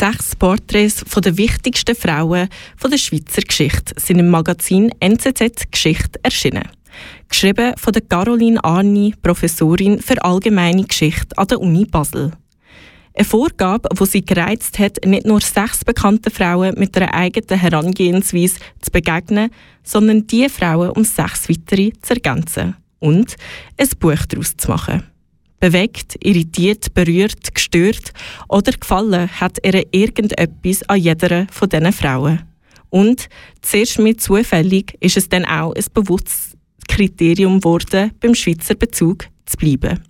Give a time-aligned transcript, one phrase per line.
[0.00, 6.18] Sechs Porträts von den wichtigsten Frauen von der Schweizer Geschichte sind im Magazin NZZ Geschichte
[6.22, 6.70] erschienen.
[7.28, 12.32] Geschrieben von der Caroline Arni, Professorin für Allgemeine Geschichte an der Uni Basel.
[13.12, 18.58] Eine Vorgabe, die sie gereizt hat, nicht nur sechs bekannte Frauen mit einer eigenen Herangehensweise
[18.80, 19.50] zu begegnen,
[19.82, 23.36] sondern die Frauen um sechs weitere zu ergänzen und
[23.76, 25.09] ein Buch daraus zu machen.
[25.60, 28.12] Bewegt, irritiert, berührt, gestört
[28.48, 32.42] oder gefallen hat ihr irgendetwas an jeder von diesen Frauen.
[32.88, 33.28] Und
[33.62, 36.56] zuerst mit zufällig ist es dann auch ein bewusstes
[36.88, 40.00] Kriterium geworden, beim Schweizer Bezug zu bleiben.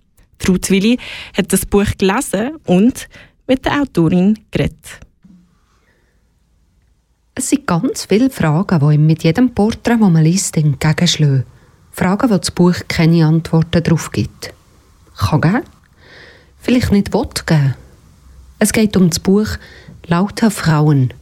[0.47, 0.97] Ruth Willi
[1.37, 3.07] hat das Buch gelesen und
[3.45, 4.99] mit der Autorin geredet.
[7.35, 11.45] Es sind ganz viele Fragen, die ihm mit jedem Porträt, das man liest, entgegenschlagen.
[11.91, 14.53] Fragen, wo das Buch keine Antworten darauf gibt.
[15.21, 15.63] Kann geben,
[16.59, 17.75] vielleicht nicht will geben.
[18.59, 19.47] Es geht um das Buch
[20.07, 21.13] Lauter Frauen.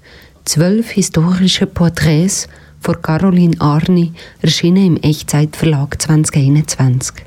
[0.46, 2.48] Zwölf historische Porträts
[2.80, 7.26] von Caroline Arni, erschienen im Echtzeitverlag 2021.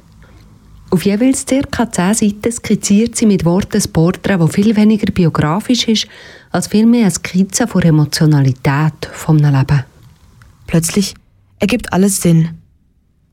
[0.90, 1.90] Auf jeweils ca.
[1.90, 6.08] 10 Seiten skizziert sie mit Worten ein Porträt, das viel weniger biografisch ist,
[6.50, 9.84] als vielmehr eine Skizze von Emotionalität vom Leben.
[10.66, 11.14] Plötzlich
[11.58, 12.58] ergibt alles Sinn.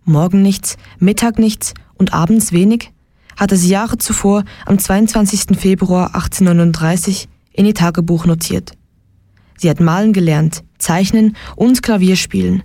[0.03, 2.91] Morgen nichts, Mittag nichts und abends wenig,
[3.39, 5.57] hatte sie Jahre zuvor am 22.
[5.57, 8.73] Februar 1839 in ihr Tagebuch notiert.
[9.57, 12.63] Sie hat malen gelernt, zeichnen und Klavier spielen.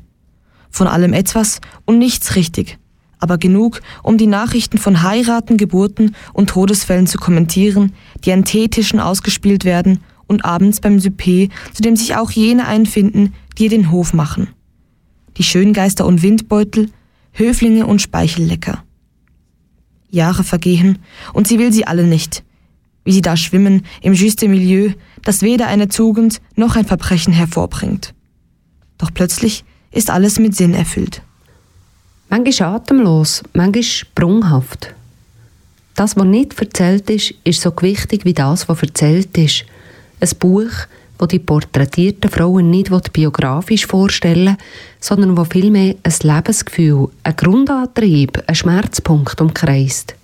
[0.70, 2.78] Von allem etwas und nichts richtig
[3.24, 9.00] aber genug, um die Nachrichten von Heiraten, Geburten und Todesfällen zu kommentieren, die an Teetischen
[9.00, 13.90] ausgespielt werden und abends beim Souper, zu dem sich auch jene einfinden, die ihr den
[13.90, 14.48] Hof machen.
[15.38, 16.90] Die Schöngeister und Windbeutel,
[17.32, 18.84] Höflinge und Speichellecker.
[20.14, 20.98] Jahre vergehen
[21.32, 22.42] und sie will sie alle nicht.
[23.04, 28.14] Wie sie da schwimmen im juste Milieu, das weder eine Tugend noch ein Verbrechen hervorbringt.
[28.98, 31.22] Doch plötzlich ist alles mit Sinn erfüllt.
[32.30, 34.94] Manchmal atemlos, manchmal sprunghaft.
[35.94, 39.64] Das, was nicht erzählt ist, ist so wichtig wie das, was erzählt ist.
[40.20, 40.70] Ein Buch,
[41.18, 44.56] das die porträtierten Frauen nicht biografisch vorstellen
[45.04, 50.14] sondern wo vielmehr ein Lebensgefühl, ein Grundantrieb, ein Schmerzpunkt umkreist.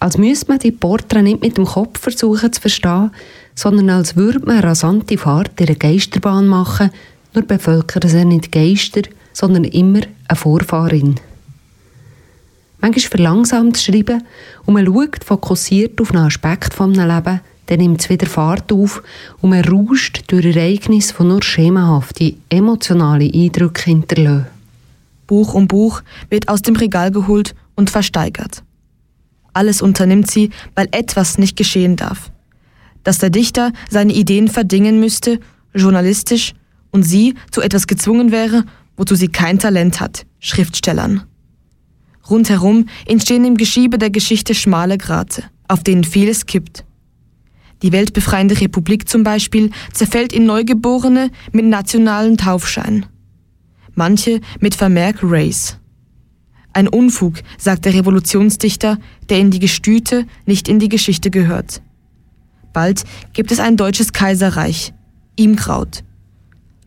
[0.00, 3.10] Als müsste man die Porträts nicht mit dem Kopf versuchen zu verstehen,
[3.54, 6.90] sondern als würde man eine rasante Fahrt in einer Geisterbahn machen,
[7.32, 9.00] nur bevölkern sie nicht Geister,
[9.32, 11.14] sondern immer eine Vorfahrin.
[12.82, 14.24] Manchmal verlangsamt schreiben
[14.66, 18.72] und man schaut fokussiert auf einen Aspekt von einem Leben, dann nimmt es wieder Fahrt
[18.72, 19.02] auf
[19.40, 24.46] und man rauscht durch Ereignisse, die nur schemenhafte, emotionale Eindrücke hinterlassen.
[25.26, 28.62] Buch um Buch wird aus dem Regal geholt und versteigert.
[29.52, 32.30] Alles unternimmt sie, weil etwas nicht geschehen darf.
[33.04, 35.40] Dass der Dichter seine Ideen verdingen müsste,
[35.74, 36.54] journalistisch,
[36.90, 38.64] und sie zu etwas gezwungen wäre,
[38.96, 41.22] wozu sie kein Talent hat, Schriftstellern.
[42.28, 46.84] Rundherum entstehen im Geschiebe der Geschichte schmale Grate, auf denen vieles kippt.
[47.82, 53.06] Die weltbefreiende Republik zum Beispiel zerfällt in Neugeborene mit nationalen Taufschein.
[53.94, 55.78] Manche mit Vermerk Race.
[56.72, 58.98] Ein Unfug, sagt der Revolutionsdichter,
[59.28, 61.82] der in die Gestüte, nicht in die Geschichte gehört.
[62.72, 63.04] Bald
[63.34, 64.94] gibt es ein deutsches Kaiserreich.
[65.36, 66.04] Ihm graut.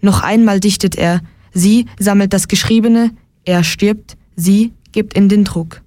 [0.02, 1.22] Noch einmal dichtet er,
[1.54, 3.12] sie sammelt das Geschriebene,
[3.44, 5.82] er stirbt, sie gibt in den Druck.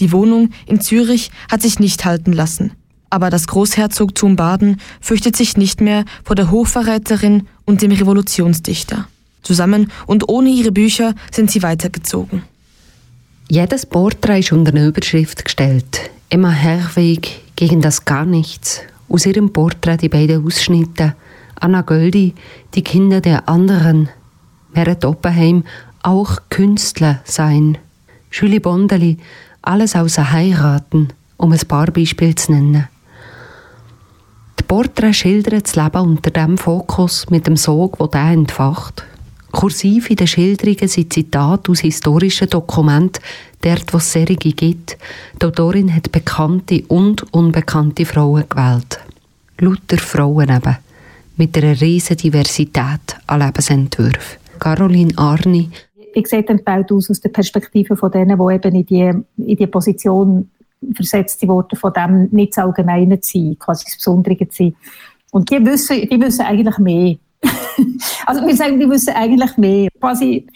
[0.00, 2.72] Die Wohnung in Zürich hat sich nicht halten lassen,
[3.12, 9.06] aber das Großherzogtum Baden fürchtet sich nicht mehr vor der Hochverräterin und dem Revolutionsdichter.
[9.42, 12.42] Zusammen und ohne ihre Bücher sind sie weitergezogen.
[13.50, 16.10] Jedes Porträt ist unter eine Überschrift gestellt.
[16.30, 18.80] Emma Herweg gegen das Gar Nichts.
[19.10, 21.14] Aus ihrem Porträt die beiden Ausschnitte.
[21.56, 22.34] Anna Göldi,
[22.74, 24.08] die Kinder der anderen.
[24.72, 25.64] Meret Oppenheim,
[26.02, 27.76] auch Künstler sein.
[28.30, 29.18] Julie Bondeli,
[29.60, 32.88] alles außer heiraten, um ein paar Beispiele zu nennen.
[34.72, 39.04] Die Porträts schildern das Leben unter dem Fokus mit dem Sog, wo der entfacht.
[39.50, 43.22] Kursiv in den Schilderungen sind Zitate aus historischen Dokumenten,
[43.60, 44.96] dort wo es Serie gibt.
[45.42, 48.98] Die Autorin hat bekannte und unbekannte Frauen gewählt.
[49.58, 50.78] Lauter Frauen eben,
[51.36, 54.38] mit einer riesen Diversität an Lebensentwürfen.
[54.58, 55.68] Caroline Arni
[56.14, 59.66] sieht denn die Welt aus der Perspektive von denen, die eben in die, in die
[59.66, 60.48] Position
[60.94, 64.76] versetzt wurden, von dem nicht das Allgemeine zu sein, quasi das Besondere zu sein.
[65.30, 67.16] Und die wissen, die wissen eigentlich mehr.
[68.26, 69.88] also wir sagen, die wissen eigentlich mehr.
[69.98, 70.46] Quasi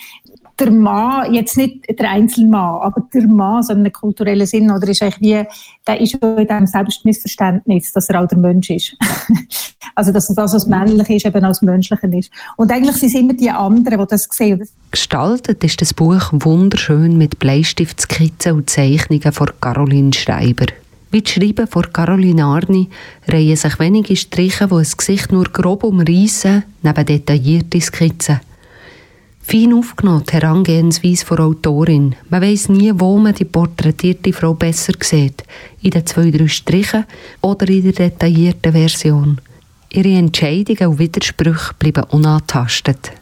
[0.58, 5.02] der Mann, jetzt nicht der Einzelmann, aber der Mann, so im kulturellen Sinn, oder ist
[5.02, 5.46] eigentlich wie,
[5.86, 8.96] der ist schon in diesem Selbstmissverständnis, dass er auch der Mensch ist.
[9.94, 12.30] also, dass das, was männlich ist, eben als Menschlichen ist.
[12.56, 14.66] Und eigentlich sind es immer die anderen, die das sehen.
[14.90, 20.66] Gestaltet ist das Buch wunderschön mit Bleistiftskizzen und Zeichnungen von Caroline Schreiber.
[21.10, 22.88] Wie die Schreiben von Caroline Arni
[23.28, 28.40] reihen sich wenige Striche, die ein Gesicht nur grob umreißen, neben detaillierte Skizzen.
[29.48, 32.16] Fein aufgenommen, die Herangehensweise der Autorin.
[32.30, 35.44] Man weiss nie, wo man die porträtierte Frau besser sieht.
[35.82, 37.04] In den zwei, drei Strichen
[37.42, 39.40] oder in der detaillierten Version.
[39.90, 43.12] Ihre Entscheidungen und Widersprüche bleiben unantastet.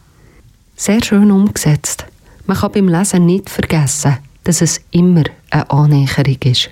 [0.77, 2.07] Sehr schön umgesetzt.
[2.47, 6.71] Man kann beim Lesen nicht vergessen, dass es immer eine Annäherung ist.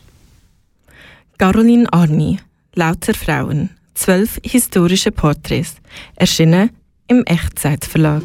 [1.36, 2.38] Caroline Arni,
[2.74, 5.74] Lauter Frauen, zwölf historische Porträts,
[6.16, 6.70] erschienen
[7.06, 8.22] im Echtzeitverlag.